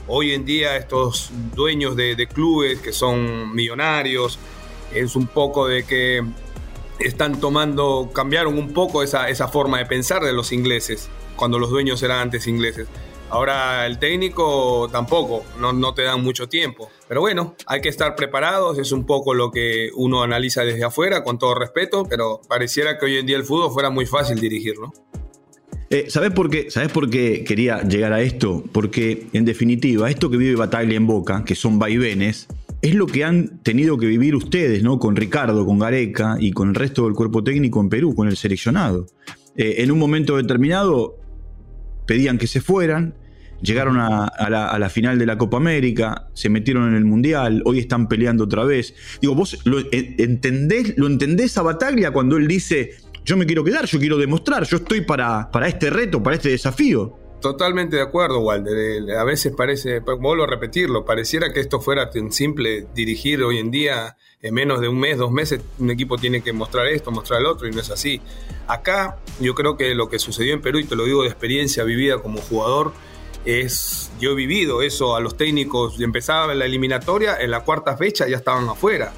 Hoy 0.07 0.33
en 0.33 0.45
día 0.45 0.75
estos 0.75 1.31
dueños 1.55 1.95
de, 1.95 2.27
clubes 2.27 2.81
que 2.81 2.91
son 2.91 3.55
millonarios, 3.55 4.37
es 4.93 5.15
un 5.15 5.27
poco 5.27 5.67
de 5.67 5.85
que 5.85 6.21
están 6.99 7.39
tomando, 7.39 8.11
cambiaron 8.13 8.57
un 8.57 8.73
poco 8.73 9.01
esa, 9.01 9.29
esa 9.29 9.47
forma 9.47 9.79
de 9.79 9.85
pensar 9.85 10.23
de 10.23 10.33
los 10.33 10.51
ingleses 10.51 11.09
cuando 11.35 11.59
los 11.59 11.69
dueños 11.69 12.01
eran 12.03 12.19
antes 12.19 12.47
ingleses. 12.47 12.87
Ahora 13.29 13.87
el 13.87 13.97
técnico 13.97 14.87
tampoco, 14.91 15.43
no, 15.59 15.73
no, 15.73 15.95
te 15.95 16.03
dan 16.03 16.21
mucho 16.21 16.47
tiempo. 16.47 16.91
Pero 17.07 17.21
bueno, 17.21 17.55
hay 17.65 17.81
que 17.81 17.89
estar 17.89 18.15
preparados, 18.15 18.77
es 18.77 18.91
un 18.91 19.05
poco 19.07 19.33
lo 19.33 19.49
que 19.49 19.89
uno 19.95 20.21
analiza 20.21 20.63
desde 20.63 20.83
afuera, 20.83 21.23
con 21.23 21.39
todo 21.39 21.55
respeto, 21.55 22.05
pero 22.07 22.41
pareciera 22.47 22.99
que 22.99 23.05
hoy 23.07 23.17
en 23.17 23.25
día 23.25 23.37
el 23.37 23.43
fútbol 23.43 23.71
fuera 23.71 23.89
muy 23.89 24.05
fácil 24.05 24.39
dirigirlo. 24.39 24.93
Eh, 25.89 26.05
¿sabes, 26.09 26.31
por 26.31 26.49
qué, 26.49 26.69
¿Sabes 26.69 26.91
por 26.91 27.09
qué 27.09 27.43
quería 27.43 27.81
llegar 27.81 28.13
a 28.13 28.21
esto? 28.21 28.63
Porque, 28.71 29.27
en 29.33 29.45
definitiva, 29.45 30.09
esto 30.09 30.29
que 30.29 30.37
vive 30.37 30.55
Bataglia 30.55 30.97
en 30.97 31.07
Boca, 31.07 31.43
que 31.45 31.55
son 31.55 31.79
vaivenes, 31.79 32.47
es 32.83 32.95
lo 32.95 33.07
que 33.07 33.23
han 33.23 33.59
tenido 33.63 33.97
que 33.97 34.05
vivir 34.07 34.35
ustedes, 34.35 34.83
¿no? 34.83 34.99
Con 34.99 35.15
Ricardo, 35.15 35.65
con 35.65 35.79
Gareca 35.79 36.35
y 36.39 36.51
con 36.51 36.69
el 36.69 36.75
resto 36.75 37.05
del 37.05 37.13
cuerpo 37.13 37.43
técnico 37.43 37.79
en 37.79 37.89
Perú, 37.89 38.13
con 38.13 38.27
el 38.27 38.37
seleccionado. 38.37 39.07
Eh, 39.55 39.75
en 39.77 39.91
un 39.91 39.99
momento 39.99 40.35
determinado, 40.35 41.15
pedían 42.05 42.37
que 42.37 42.47
se 42.47 42.61
fueran, 42.61 43.15
llegaron 43.61 43.97
a, 43.97 44.29
la, 44.49 44.89
final 44.89 45.17
de 45.17 45.25
la 45.25 45.37
Copa 45.37 45.57
América, 45.57 46.27
se 46.33 46.49
metieron 46.49 46.89
en 46.89 46.95
el 46.95 47.05
Mundial, 47.05 47.61
hoy 47.65 47.79
están 47.79 48.07
peleando 48.07 48.43
otra 48.43 48.63
vez. 48.65 48.93
Digo, 49.21 49.35
¿vos 49.35 49.59
lo 49.65 49.79
entendés, 49.91 50.97
lo 50.97 51.07
entendés 51.07 51.57
a 51.57 51.61
Bataglia 51.61 52.11
cuando 52.11 52.37
él 52.37 52.47
dice, 52.47 52.91
yo 53.25 53.37
me 53.37 53.45
quiero 53.45 53.63
quedar, 53.63 53.85
yo 53.85 53.99
quiero 53.99 54.17
demostrar, 54.17 54.65
yo 54.65 54.77
estoy 54.77 55.01
para, 55.01 55.49
para 55.49 55.67
este 55.67 55.89
reto, 55.89 56.21
para 56.21 56.35
este 56.35 56.49
desafío? 56.49 57.22
Totalmente 57.43 57.97
de 57.97 58.01
acuerdo, 58.01 58.39
Walter. 58.39 59.17
A 59.17 59.25
veces 59.25 59.51
parece, 59.53 59.99
vuelvo 59.99 60.45
a 60.45 60.47
repetirlo, 60.47 61.03
pareciera 61.03 61.51
que 61.51 61.59
esto 61.59 61.81
fuera 61.81 62.09
tan 62.09 62.31
simple 62.31 62.87
dirigir 62.95 63.43
hoy 63.43 63.57
en 63.57 63.69
día 63.69 64.15
en 64.41 64.53
menos 64.53 64.79
de 64.79 64.87
un 64.87 64.97
mes, 64.97 65.17
dos 65.17 65.29
meses, 65.29 65.59
un 65.77 65.91
equipo 65.91 66.17
tiene 66.17 66.41
que 66.41 66.53
mostrar 66.53 66.87
esto, 66.87 67.11
mostrar 67.11 67.41
el 67.41 67.47
otro, 67.47 67.67
y 67.67 67.71
no 67.71 67.81
es 67.81 67.89
así. 67.89 68.21
Acá 68.65 69.17
yo 69.41 69.55
creo 69.55 69.75
que 69.75 69.93
lo 69.93 70.07
que 70.07 70.19
sucedió 70.19 70.53
en 70.53 70.61
Perú, 70.61 70.79
y 70.79 70.85
te 70.85 70.95
lo 70.95 71.03
digo 71.03 71.23
de 71.23 71.27
experiencia 71.27 71.83
vivida 71.83 72.19
como 72.19 72.39
jugador, 72.39 72.93
es, 73.43 74.09
yo 74.21 74.31
he 74.31 74.35
vivido 74.35 74.81
eso 74.81 75.17
a 75.17 75.19
los 75.19 75.35
técnicos, 75.35 75.99
empezaba 75.99 76.55
la 76.55 76.63
eliminatoria, 76.63 77.35
en 77.41 77.51
la 77.51 77.65
cuarta 77.65 77.97
fecha 77.97 78.25
ya 78.25 78.37
estaban 78.37 78.69
afuera. 78.69 79.11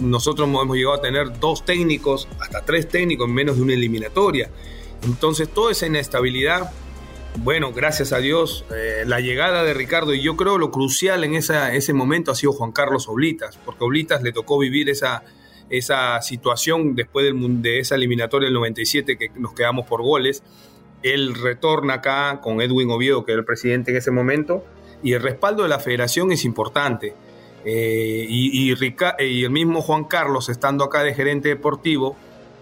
Nosotros 0.00 0.48
hemos 0.48 0.76
llegado 0.76 0.96
a 0.96 1.00
tener 1.00 1.38
dos 1.38 1.64
técnicos, 1.64 2.26
hasta 2.40 2.62
tres 2.62 2.88
técnicos 2.88 3.28
en 3.28 3.34
menos 3.34 3.58
de 3.58 3.62
una 3.62 3.74
eliminatoria. 3.74 4.50
Entonces 5.04 5.48
toda 5.48 5.70
esa 5.70 5.86
inestabilidad 5.86 6.72
bueno, 7.38 7.72
gracias 7.72 8.12
a 8.12 8.18
Dios, 8.18 8.64
eh, 8.74 9.04
la 9.06 9.20
llegada 9.20 9.62
de 9.64 9.72
Ricardo 9.72 10.12
y 10.14 10.20
yo 10.20 10.36
creo 10.36 10.58
lo 10.58 10.70
crucial 10.70 11.24
en 11.24 11.34
ese 11.34 11.92
momento 11.92 12.32
ha 12.32 12.34
sido 12.34 12.52
Juan 12.52 12.72
Carlos 12.72 13.08
Oblitas, 13.08 13.58
porque 13.64 13.84
Oblitas 13.84 14.22
le 14.22 14.32
tocó 14.32 14.58
vivir 14.58 14.90
esa, 14.90 15.22
esa 15.70 16.20
situación 16.20 16.94
después 16.94 17.24
del, 17.24 17.62
de 17.62 17.78
esa 17.78 17.94
eliminatoria 17.94 18.46
del 18.46 18.54
97 18.54 19.16
que 19.16 19.30
nos 19.36 19.54
quedamos 19.54 19.86
por 19.86 20.02
goles. 20.02 20.42
Él 21.02 21.34
retorna 21.34 21.94
acá 21.94 22.40
con 22.42 22.60
Edwin 22.60 22.90
Oviedo, 22.90 23.24
que 23.24 23.32
era 23.32 23.38
el 23.38 23.46
presidente 23.46 23.92
en 23.92 23.96
ese 23.96 24.10
momento, 24.10 24.64
y 25.02 25.14
el 25.14 25.22
respaldo 25.22 25.62
de 25.62 25.70
la 25.70 25.78
federación 25.78 26.32
es 26.32 26.44
importante. 26.44 27.14
Eh, 27.64 28.26
y, 28.28 28.70
y 28.70 29.44
el 29.44 29.50
mismo 29.50 29.80
Juan 29.80 30.04
Carlos, 30.04 30.48
estando 30.48 30.84
acá 30.84 31.02
de 31.02 31.14
gerente 31.14 31.48
deportivo, 31.48 32.16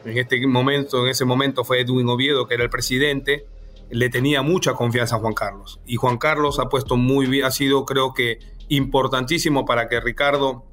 en 0.04 0.18
este 0.18 0.46
momento, 0.46 1.04
en 1.04 1.10
ese 1.10 1.24
momento 1.24 1.64
fue 1.64 1.80
Edwin 1.80 2.08
Oviedo, 2.08 2.46
que 2.46 2.54
era 2.54 2.62
el 2.62 2.70
presidente, 2.70 3.46
le 3.90 4.08
tenía 4.10 4.42
mucha 4.42 4.74
confianza 4.74 5.16
a 5.16 5.18
Juan 5.18 5.34
Carlos. 5.34 5.80
Y 5.86 5.96
Juan 5.96 6.18
Carlos 6.18 6.58
ha 6.58 6.68
puesto 6.68 6.96
muy 6.96 7.26
bien, 7.26 7.44
ha 7.44 7.50
sido 7.50 7.84
creo 7.84 8.12
que 8.14 8.38
importantísimo 8.68 9.64
para 9.64 9.88
que 9.88 10.00
Ricardo 10.00 10.64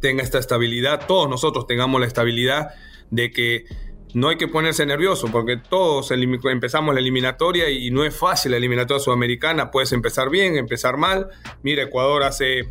tenga 0.00 0.22
esta 0.22 0.38
estabilidad, 0.38 1.06
todos 1.06 1.28
nosotros 1.28 1.66
tengamos 1.66 2.00
la 2.00 2.06
estabilidad 2.06 2.70
de 3.10 3.30
que 3.30 3.64
no 4.12 4.28
hay 4.28 4.36
que 4.36 4.48
ponerse 4.48 4.84
nervioso 4.84 5.28
porque 5.30 5.56
todos 5.56 6.10
empezamos 6.10 6.94
la 6.94 7.00
eliminatoria 7.00 7.70
y 7.70 7.90
no 7.90 8.04
es 8.04 8.14
fácil 8.14 8.52
la 8.52 8.58
eliminatoria 8.58 9.02
sudamericana, 9.02 9.70
puedes 9.70 9.92
empezar 9.92 10.30
bien, 10.30 10.56
empezar 10.56 10.96
mal. 10.96 11.28
Mira, 11.62 11.84
Ecuador 11.84 12.24
hace 12.24 12.70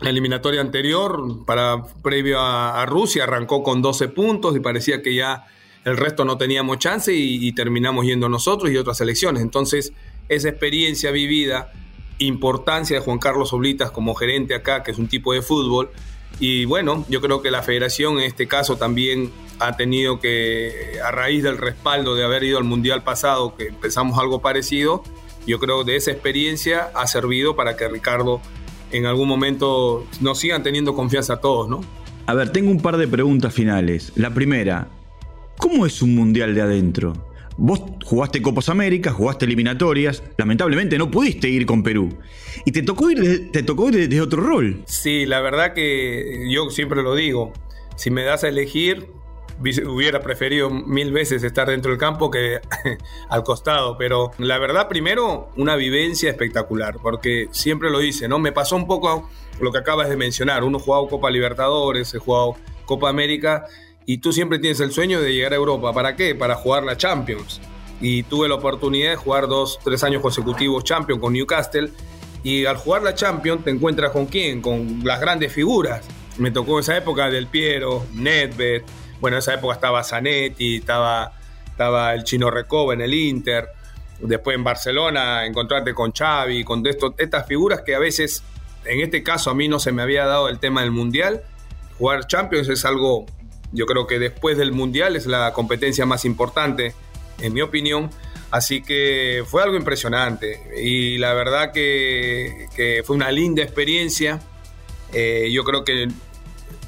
la 0.00 0.10
eliminatoria 0.10 0.60
anterior, 0.60 1.44
para 1.46 1.82
previo 2.02 2.40
a, 2.40 2.80
a 2.80 2.86
Rusia, 2.86 3.24
arrancó 3.24 3.62
con 3.62 3.82
12 3.82 4.08
puntos 4.08 4.56
y 4.56 4.60
parecía 4.60 5.02
que 5.02 5.14
ya 5.14 5.46
el 5.84 5.96
resto 5.96 6.24
no 6.24 6.36
teníamos 6.36 6.78
chance 6.78 7.12
y, 7.14 7.52
terminamos 7.52 8.06
yendo 8.06 8.28
nosotros 8.28 8.70
y 8.70 8.76
otras 8.76 8.98
selecciones. 8.98 9.42
Entonces, 9.42 9.92
esa 10.28 10.48
experiencia 10.48 11.10
vivida, 11.10 11.72
importancia 12.18 12.98
de 12.98 13.04
Juan 13.04 13.18
Carlos 13.18 13.52
Oblitas 13.52 13.90
como 13.90 14.14
gerente 14.14 14.54
acá, 14.54 14.82
que 14.82 14.90
es 14.90 14.98
un 14.98 15.08
tipo 15.08 15.32
de 15.32 15.42
fútbol, 15.42 15.90
Y 16.38 16.66
bueno, 16.66 17.06
yo 17.08 17.20
creo 17.22 17.40
que 17.40 17.50
la 17.50 17.62
federación 17.62 18.18
en 18.18 18.24
este 18.24 18.46
caso 18.46 18.76
también 18.76 19.30
ha 19.58 19.76
tenido 19.76 20.20
que, 20.20 20.98
a 21.02 21.10
raíz 21.10 21.42
del 21.42 21.56
respaldo 21.56 22.14
de 22.14 22.24
haber 22.24 22.44
ido 22.44 22.58
al 22.58 22.64
Mundial 22.64 23.04
pasado, 23.04 23.56
que 23.56 23.68
empezamos 23.68 24.18
algo 24.18 24.42
parecido, 24.42 25.02
yo 25.46 25.58
creo 25.58 25.84
que 25.84 25.92
de 25.92 25.96
esa 25.96 26.10
experiencia 26.10 26.90
ha 26.94 27.06
servido 27.06 27.56
para 27.56 27.76
que 27.76 27.88
Ricardo 27.88 28.40
en 28.92 29.06
algún 29.06 29.28
momento 29.28 30.06
nos 30.20 30.38
sigan 30.38 30.62
teniendo 30.62 30.94
confianza 30.94 31.34
a 31.34 31.40
todos, 31.40 31.68
¿no? 31.68 31.80
A 32.26 32.34
ver, 32.34 32.50
tengo 32.50 32.70
un 32.70 32.80
par 32.80 32.96
de 32.96 33.06
preguntas 33.06 33.54
finales. 33.54 34.12
La 34.16 34.34
primera, 34.34 34.88
¿cómo 35.58 35.86
es 35.86 36.02
un 36.02 36.14
Mundial 36.14 36.54
de 36.54 36.62
adentro? 36.62 37.12
Vos 37.58 37.82
jugaste 38.04 38.42
Copas 38.42 38.68
América, 38.68 39.12
jugaste 39.12 39.46
eliminatorias, 39.46 40.22
lamentablemente 40.36 40.98
no 40.98 41.10
pudiste 41.10 41.48
ir 41.48 41.64
con 41.64 41.82
Perú. 41.82 42.10
Y 42.64 42.72
te 42.72 42.82
tocó 42.82 43.10
ir, 43.10 43.50
te 43.50 43.62
tocó 43.62 43.88
ir 43.88 43.96
desde 43.96 44.20
otro 44.20 44.42
rol. 44.42 44.82
Sí, 44.86 45.24
la 45.24 45.40
verdad 45.40 45.72
que 45.72 46.46
yo 46.50 46.68
siempre 46.70 47.02
lo 47.02 47.14
digo. 47.14 47.52
Si 47.96 48.10
me 48.10 48.24
das 48.24 48.44
a 48.44 48.48
elegir, 48.48 49.08
hubiera 49.58 50.20
preferido 50.20 50.68
mil 50.70 51.12
veces 51.12 51.42
estar 51.42 51.68
dentro 51.68 51.90
del 51.90 51.98
campo 51.98 52.30
que 52.30 52.60
al 53.30 53.42
costado, 53.42 53.96
pero 53.96 54.32
la 54.38 54.58
verdad 54.58 54.88
primero 54.88 55.48
una 55.56 55.76
vivencia 55.76 56.30
espectacular, 56.30 56.96
porque 57.02 57.48
siempre 57.52 57.90
lo 57.90 58.00
dice, 58.00 58.28
¿no? 58.28 58.38
Me 58.38 58.52
pasó 58.52 58.76
un 58.76 58.86
poco 58.86 59.30
lo 59.60 59.72
que 59.72 59.78
acabas 59.78 60.10
de 60.10 60.16
mencionar, 60.16 60.62
uno 60.62 60.78
jugado 60.78 61.08
Copa 61.08 61.30
Libertadores, 61.30 62.12
he 62.14 62.18
jugado 62.18 62.56
Copa 62.84 63.08
América 63.08 63.64
y 64.06 64.18
tú 64.18 64.32
siempre 64.32 64.58
tienes 64.60 64.80
el 64.80 64.92
sueño 64.92 65.20
de 65.20 65.34
llegar 65.34 65.52
a 65.52 65.56
Europa, 65.56 65.92
¿para 65.92 66.14
qué? 66.14 66.34
Para 66.34 66.54
jugar 66.54 66.84
la 66.84 66.96
Champions. 66.96 67.60
Y 68.00 68.22
tuve 68.22 68.48
la 68.48 68.54
oportunidad 68.54 69.10
de 69.10 69.16
jugar 69.16 69.48
dos, 69.48 69.80
tres 69.82 70.04
años 70.04 70.22
consecutivos 70.22 70.84
Champions 70.84 71.20
con 71.20 71.32
Newcastle 71.32 71.90
y 72.44 72.64
al 72.66 72.76
jugar 72.76 73.02
la 73.02 73.14
Champions 73.14 73.64
te 73.64 73.70
encuentras 73.70 74.12
con 74.12 74.26
quién, 74.26 74.62
con 74.62 75.00
las 75.02 75.20
grandes 75.20 75.52
figuras. 75.52 76.06
Me 76.38 76.52
tocó 76.52 76.78
esa 76.78 76.96
época 76.96 77.28
del 77.28 77.48
Piero, 77.48 78.06
Nedved, 78.12 78.82
bueno, 79.20 79.36
en 79.36 79.38
esa 79.38 79.54
época 79.54 79.74
estaba 79.74 80.04
Zanetti, 80.04 80.76
estaba, 80.76 81.32
estaba 81.64 82.14
el 82.14 82.22
Chino 82.24 82.50
Recoba 82.50 82.94
en 82.94 83.00
el 83.00 83.14
Inter, 83.14 83.68
después 84.20 84.54
en 84.54 84.62
Barcelona 84.62 85.46
encontrarte 85.46 85.94
con 85.94 86.12
Xavi, 86.12 86.62
con 86.62 86.84
estas 86.86 87.46
figuras 87.46 87.82
que 87.82 87.94
a 87.94 87.98
veces, 87.98 88.44
en 88.84 89.00
este 89.00 89.22
caso 89.22 89.50
a 89.50 89.54
mí 89.54 89.68
no 89.68 89.80
se 89.80 89.90
me 89.90 90.02
había 90.02 90.26
dado 90.26 90.48
el 90.48 90.58
tema 90.58 90.82
del 90.82 90.90
Mundial. 90.90 91.42
Jugar 91.98 92.26
Champions 92.26 92.68
es 92.68 92.84
algo, 92.84 93.26
yo 93.76 93.86
creo 93.86 94.06
que 94.06 94.18
después 94.18 94.56
del 94.56 94.72
Mundial 94.72 95.14
es 95.16 95.26
la 95.26 95.52
competencia 95.52 96.06
más 96.06 96.24
importante, 96.24 96.94
en 97.40 97.52
mi 97.52 97.60
opinión. 97.60 98.10
Así 98.50 98.80
que 98.80 99.44
fue 99.46 99.62
algo 99.62 99.76
impresionante 99.76 100.60
y 100.80 101.18
la 101.18 101.34
verdad 101.34 101.72
que, 101.72 103.02
fue 103.04 103.16
una 103.16 103.30
linda 103.30 103.62
experiencia. 103.62 104.40
Eh, 105.12 105.50
yo 105.52 105.62
creo 105.64 105.84
que 105.84 106.08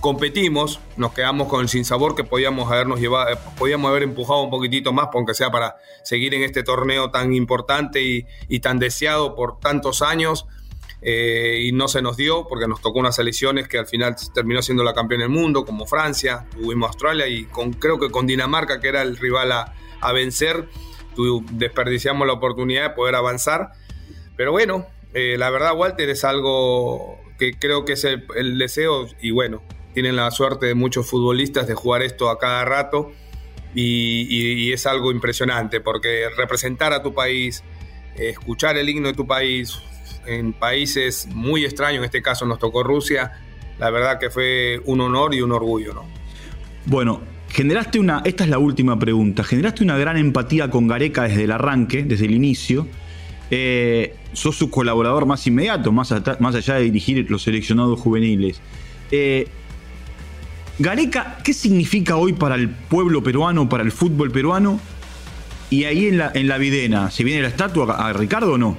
competimos, 0.01 0.81
nos 0.97 1.13
quedamos 1.13 1.49
con 1.49 1.61
el 1.61 1.69
sinsabor 1.69 2.15
que 2.15 2.25
podíamos 2.25 2.71
habernos 2.71 3.01
llevado, 3.01 3.37
podíamos 3.59 3.91
haber 3.91 4.05
empujado 4.05 4.43
un 4.43 4.51
poquitito 4.51 4.93
más, 4.93 5.09
aunque 5.13 5.35
sea 5.35 5.51
para 5.51 5.77
seguir 6.05 6.35
en 6.35 6.43
este 6.43 6.63
torneo 6.63 7.11
tan 7.11 7.35
importante 7.35 8.27
y, 8.49 8.61
tan 8.61 8.79
deseado 8.79 9.35
por 9.35 9.59
tantos 9.59 10.03
años. 10.03 10.47
Eh, 11.01 11.63
y 11.65 11.73
no 11.73 11.87
se 11.87 12.03
nos 12.03 12.17
dio 12.17 12.49
porque 12.49 12.67
nos 12.67 12.81
tocó 12.81 12.99
unas 12.99 13.15
selecciones 13.15 13.69
que 13.69 13.79
al 13.79 13.87
final 13.87 14.17
terminó 14.35 14.63
siendo 14.63 14.83
la 14.83 14.95
campeona 14.95 15.25
del 15.25 15.33
mundo, 15.33 15.65
como 15.65 15.87
Francia, 15.87 16.47
tuvimos 16.51 16.89
Australia 16.89 17.29
y 17.29 17.45
con, 17.45 17.73
creo 17.73 18.01
que 18.01 18.11
con 18.11 18.27
Dinamarca, 18.27 18.81
que 18.81 18.89
era 18.89 19.03
el 19.03 19.17
rival 19.17 19.53
a, 19.53 20.13
vencer, 20.13 20.69
desperdiciamos 21.53 22.27
la 22.27 22.33
oportunidad 22.33 22.91
de 22.91 22.91
poder 22.91 23.15
avanzar. 23.15 23.73
Pero 24.37 24.53
bueno, 24.53 24.87
eh, 25.15 25.37
la 25.39 25.51
verdad, 25.51 25.77
Walter, 25.77 26.09
es 26.11 26.25
algo 26.25 27.19
que 27.39 27.57
creo 27.59 27.85
que 27.85 27.93
es 27.93 28.05
el 28.05 28.59
deseo 28.59 29.07
y 29.21 29.31
bueno, 29.31 29.63
tienen 29.95 30.17
la 30.17 30.31
suerte 30.31 30.67
de 30.67 30.75
muchos 30.75 31.09
futbolistas 31.09 31.67
de 31.67 31.75
jugar 31.75 32.03
esto 32.03 32.31
a 32.31 32.39
cada 32.39 32.65
rato 32.65 33.13
y, 33.75 34.73
es 34.73 34.87
algo 34.87 35.11
impresionante 35.13 35.81
porque 35.81 36.29
representar 36.37 36.93
a 36.93 37.03
tu 37.03 37.15
país, 37.15 37.63
escuchar 38.17 38.77
el 38.77 38.89
himno 38.89 39.09
de 39.09 39.15
tu 39.15 39.27
país 39.27 39.79
en 40.29 40.53
países 40.53 41.29
muy 41.33 41.65
extraños, 41.65 41.99
en 41.99 42.05
este 42.05 42.23
caso 42.23 42.45
nos 42.47 42.59
tocó 42.59 42.83
Rusia, 42.83 43.33
la 43.79 43.91
verdad 43.91 44.19
que 44.19 44.31
fue 44.31 44.81
un 44.85 45.01
honor 45.01 45.35
y 45.35 45.41
un 45.41 45.53
orgullo, 45.53 45.95
¿no? 45.95 46.05
Bueno, 46.87 47.21
generaste 47.49 47.99
una, 47.99 48.23
esta 48.25 48.45
es 48.45 48.51
la 48.51 48.59
última 48.59 48.99
pregunta, 48.99 49.45
generaste 49.45 49.85
una 49.85 49.97
gran 49.97 50.17
empatía 50.17 50.71
con 50.71 50.89
Gareca 50.89 51.25
desde 51.25 51.45
el 51.45 51.53
arranque, 51.53 52.03
desde 52.03 52.27
el 52.27 52.33
inicio. 52.33 52.87
Eh, 53.51 54.15
sos 54.33 54.57
su 54.57 54.71
colaborador 54.71 55.25
más 55.25 55.47
inmediato, 55.47 55.91
más, 55.91 56.13
más 56.41 56.55
allá 56.55 56.75
de 56.75 56.83
dirigir 56.83 57.31
los 57.31 57.43
seleccionados 57.43 57.99
juveniles. 57.99 58.61
Eh, 59.11 59.49
Gareca, 60.79 61.39
¿qué 61.43 61.53
significa 61.53 62.17
hoy 62.17 62.35
para 62.35 62.55
el 62.55 62.69
pueblo 62.69 63.23
peruano, 63.23 63.69
para 63.69 63.83
el 63.83 63.91
fútbol 63.91 64.31
peruano? 64.31 64.81
Y 65.71 65.85
ahí 65.85 66.07
en 66.07 66.19
la, 66.19 66.31
en 66.35 66.49
la 66.49 66.57
videna, 66.57 67.11
¿se 67.11 67.25
viene 67.25 67.43
la 67.43 67.49
estatua 67.49 67.97
a 67.97 68.13
Ricardo 68.13 68.53
o 68.53 68.59
no? 68.59 68.77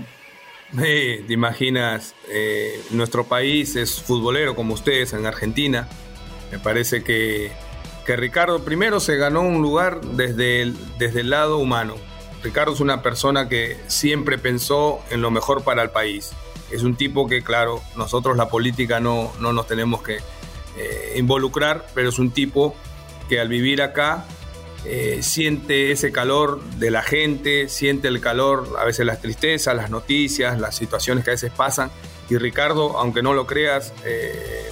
te 0.77 1.33
imaginas, 1.33 2.15
eh, 2.29 2.83
nuestro 2.91 3.25
país 3.25 3.75
es 3.75 4.01
futbolero 4.01 4.55
como 4.55 4.73
ustedes 4.73 5.13
en 5.13 5.25
Argentina. 5.25 5.87
Me 6.51 6.59
parece 6.59 7.03
que, 7.03 7.51
que 8.05 8.15
Ricardo 8.15 8.63
primero 8.63 8.99
se 8.99 9.17
ganó 9.17 9.41
un 9.41 9.61
lugar 9.61 10.01
desde 10.01 10.61
el, 10.61 10.75
desde 10.97 11.21
el 11.21 11.29
lado 11.29 11.57
humano. 11.57 11.95
Ricardo 12.43 12.73
es 12.73 12.79
una 12.79 13.01
persona 13.01 13.49
que 13.49 13.77
siempre 13.87 14.37
pensó 14.37 15.01
en 15.09 15.21
lo 15.21 15.29
mejor 15.29 15.63
para 15.63 15.83
el 15.83 15.89
país. 15.89 16.31
Es 16.71 16.83
un 16.83 16.95
tipo 16.95 17.27
que, 17.27 17.43
claro, 17.43 17.81
nosotros 17.95 18.37
la 18.37 18.49
política 18.49 18.99
no, 18.99 19.31
no 19.39 19.53
nos 19.53 19.67
tenemos 19.67 20.01
que, 20.01 20.19
eh, 20.77 21.15
involucrar, 21.17 21.87
pero 21.93 22.07
es 22.09 22.19
un 22.19 22.31
tipo 22.31 22.75
que 23.27 23.39
al 23.39 23.49
vivir 23.49 23.81
acá 23.81 24.25
eh, 24.85 25.19
siente 25.21 25.91
ese 25.91 26.11
calor 26.11 26.61
de 26.77 26.91
la 26.91 27.01
gente, 27.01 27.67
siente 27.69 28.07
el 28.07 28.21
calor, 28.21 28.77
a 28.79 28.85
veces 28.85 29.05
las 29.05 29.21
tristezas, 29.21 29.75
las 29.75 29.89
noticias, 29.89 30.59
las 30.59 30.75
situaciones 30.75 31.23
que 31.23 31.31
a 31.31 31.33
veces 31.33 31.51
pasan. 31.55 31.91
Y 32.29 32.37
Ricardo, 32.37 32.97
aunque 32.97 33.21
no 33.21 33.33
lo 33.33 33.45
creas, 33.45 33.93
eh, 34.05 34.69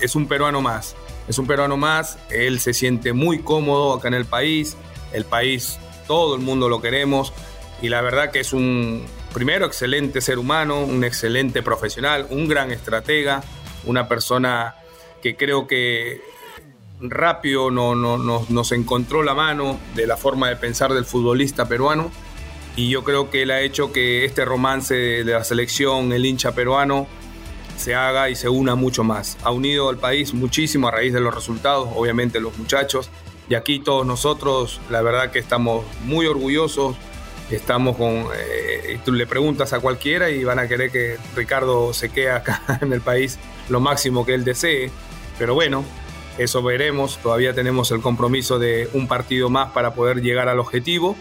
es 0.00 0.14
un 0.14 0.28
peruano 0.28 0.60
más. 0.60 0.96
Es 1.28 1.38
un 1.38 1.46
peruano 1.46 1.76
más, 1.76 2.18
él 2.30 2.58
se 2.58 2.72
siente 2.72 3.12
muy 3.12 3.40
cómodo 3.40 3.94
acá 3.94 4.08
en 4.08 4.14
el 4.14 4.24
país, 4.24 4.76
el 5.12 5.24
país, 5.24 5.78
todo 6.06 6.34
el 6.34 6.40
mundo 6.40 6.70
lo 6.70 6.80
queremos 6.80 7.34
y 7.82 7.90
la 7.90 8.00
verdad 8.00 8.30
que 8.30 8.40
es 8.40 8.54
un, 8.54 9.04
primero, 9.32 9.66
excelente 9.66 10.20
ser 10.20 10.38
humano, 10.38 10.80
un 10.80 11.04
excelente 11.04 11.62
profesional, 11.62 12.26
un 12.30 12.48
gran 12.48 12.70
estratega, 12.70 13.42
una 13.84 14.08
persona 14.08 14.74
que 15.22 15.36
creo 15.36 15.66
que 15.66 16.22
rápido 17.00 17.70
no, 17.70 17.94
no, 17.94 18.18
nos 18.48 18.72
encontró 18.72 19.22
la 19.22 19.34
mano 19.34 19.78
de 19.94 20.06
la 20.06 20.16
forma 20.16 20.48
de 20.48 20.56
pensar 20.56 20.92
del 20.92 21.04
futbolista 21.04 21.68
peruano 21.68 22.10
y 22.76 22.90
yo 22.90 23.04
creo 23.04 23.30
que 23.30 23.42
él 23.42 23.50
ha 23.50 23.60
hecho 23.60 23.92
que 23.92 24.24
este 24.24 24.44
romance 24.44 24.94
de 24.94 25.24
la 25.24 25.42
selección, 25.42 26.12
el 26.12 26.24
hincha 26.24 26.52
peruano, 26.52 27.08
se 27.76 27.94
haga 27.94 28.30
y 28.30 28.36
se 28.36 28.48
una 28.48 28.74
mucho 28.74 29.02
más. 29.04 29.36
Ha 29.42 29.50
unido 29.50 29.88
al 29.88 29.98
país 29.98 30.32
muchísimo 30.32 30.88
a 30.88 30.92
raíz 30.92 31.12
de 31.12 31.20
los 31.20 31.34
resultados, 31.34 31.88
obviamente 31.94 32.40
los 32.40 32.56
muchachos, 32.56 33.10
y 33.48 33.54
aquí 33.54 33.80
todos 33.80 34.06
nosotros, 34.06 34.80
la 34.90 35.02
verdad 35.02 35.30
que 35.30 35.38
estamos 35.38 35.84
muy 36.04 36.26
orgullosos, 36.26 36.96
estamos 37.50 37.96
con, 37.96 38.26
eh, 38.36 39.00
tú 39.04 39.12
le 39.12 39.26
preguntas 39.26 39.72
a 39.72 39.80
cualquiera 39.80 40.30
y 40.30 40.44
van 40.44 40.58
a 40.58 40.68
querer 40.68 40.90
que 40.90 41.16
Ricardo 41.34 41.92
se 41.94 42.10
quede 42.10 42.30
acá 42.30 42.62
en 42.82 42.92
el 42.92 43.00
país 43.00 43.38
lo 43.68 43.80
máximo 43.80 44.26
que 44.26 44.34
él 44.34 44.44
desee. 44.44 44.90
Pero 45.38 45.54
bueno, 45.54 45.84
eso 46.38 46.62
veremos. 46.62 47.18
Todavía 47.18 47.52
tenemos 47.52 47.90
el 47.90 48.00
compromiso 48.00 48.58
de 48.58 48.88
un 48.92 49.08
partido 49.08 49.50
más 49.50 49.72
para 49.72 49.94
poder 49.94 50.22
llegar 50.22 50.48
al 50.48 50.58
objetivo. 50.58 51.16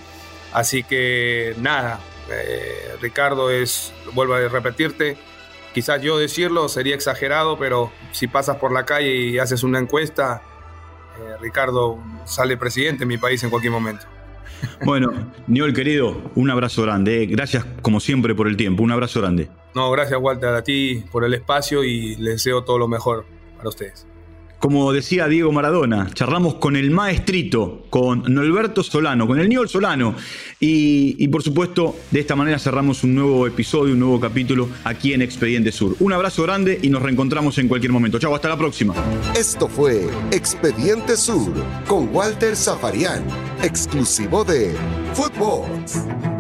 Así 0.53 0.83
que 0.83 1.55
nada, 1.59 2.00
eh, 2.31 2.95
Ricardo 3.01 3.50
es, 3.50 3.93
vuelvo 4.13 4.36
a 4.36 4.47
repetirte, 4.47 5.17
quizás 5.74 6.01
yo 6.01 6.17
decirlo 6.17 6.69
sería 6.69 6.95
exagerado, 6.95 7.57
pero 7.57 7.91
si 8.12 8.27
pasas 8.27 8.57
por 8.57 8.71
la 8.71 8.86
calle 8.86 9.15
y 9.15 9.38
haces 9.38 9.63
una 9.63 9.79
encuesta, 9.79 10.41
eh, 11.19 11.36
Ricardo 11.41 12.00
sale 12.25 12.57
presidente 12.57 13.03
en 13.03 13.09
mi 13.09 13.17
país 13.17 13.43
en 13.43 13.50
cualquier 13.50 13.74
momento. 13.74 14.05
Bueno, 14.83 15.12
Niol 15.45 15.74
querido, 15.74 16.31
un 16.33 16.50
abrazo 16.50 16.81
grande. 16.81 17.24
Eh. 17.24 17.25
Gracias 17.27 17.63
como 17.83 18.00
siempre 18.00 18.33
por 18.33 18.47
el 18.47 18.57
tiempo. 18.57 18.81
Un 18.81 18.91
abrazo 18.91 19.21
grande. 19.21 19.50
No, 19.75 19.91
gracias 19.91 20.19
Walter 20.19 20.50
a 20.50 20.63
ti 20.63 21.03
por 21.12 21.24
el 21.24 21.36
espacio 21.36 21.83
y 21.83 22.15
les 22.15 22.36
deseo 22.36 22.63
todo 22.63 22.79
lo 22.79 22.88
mejor 22.88 23.25
para 23.57 23.69
ustedes. 23.69 24.07
Como 24.60 24.92
decía 24.92 25.28
Diego 25.28 25.52
Maradona, 25.52 26.10
charlamos 26.14 26.56
con 26.56 26.76
el 26.76 26.90
maestrito, 26.90 27.86
con 27.92 28.24
Norberto 28.28 28.82
Solano, 28.82 29.28
con 29.28 29.40
el 29.40 29.48
Niol 29.50 29.70
Solano. 29.70 30.16
Y, 30.60 31.28
por 31.28 31.44
supuesto, 31.44 31.96
de 32.10 32.20
esta 32.20 32.36
manera 32.36 32.58
cerramos 32.58 33.04
un 33.04 33.14
nuevo 33.14 33.46
episodio, 33.46 33.94
un 33.94 34.00
nuevo 34.00 34.20
capítulo 34.20 34.68
aquí 34.84 35.14
en 35.14 35.22
Expediente 35.22 35.72
Sur. 35.72 35.96
Un 36.00 36.12
abrazo 36.12 36.42
grande 36.42 36.80
y 36.82 36.90
nos 36.90 37.04
reencontramos 37.04 37.58
en 37.60 37.68
cualquier 37.68 37.92
momento. 37.92 38.18
Chau, 38.18 38.34
hasta 38.34 38.50
la 38.50 38.58
próxima. 38.58 38.96
Esto 39.38 39.68
fue 39.68 40.08
Expediente 40.32 41.16
Sur 41.18 41.54
con 41.88 42.10
Walter 42.14 42.56
Zafarian, 42.56 43.24
exclusivo 43.62 44.44
de 44.44 44.74
Footballs. 45.14 46.37